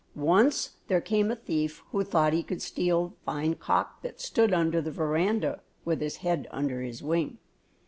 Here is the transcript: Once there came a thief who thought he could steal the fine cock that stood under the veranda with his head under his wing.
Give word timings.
Once 0.15 0.77
there 0.87 0.99
came 0.99 1.29
a 1.29 1.35
thief 1.35 1.83
who 1.91 2.03
thought 2.03 2.33
he 2.33 2.41
could 2.41 2.59
steal 2.59 3.09
the 3.09 3.15
fine 3.23 3.53
cock 3.53 4.01
that 4.01 4.19
stood 4.19 4.51
under 4.51 4.81
the 4.81 4.89
veranda 4.89 5.61
with 5.85 6.01
his 6.01 6.15
head 6.25 6.47
under 6.49 6.81
his 6.81 7.03
wing. 7.03 7.37